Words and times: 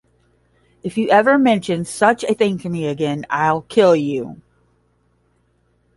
If 0.81 0.97
you 0.97 1.09
ever 1.11 1.37
mention 1.37 1.85
such 1.85 2.23
a 2.23 2.33
thing 2.33 2.57
to 2.57 2.69
me 2.69 2.87
again, 2.87 3.23
I'll 3.29 3.61
kill 3.61 3.95
you. 3.95 4.41